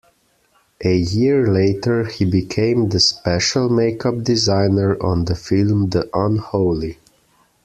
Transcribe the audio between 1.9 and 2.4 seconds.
he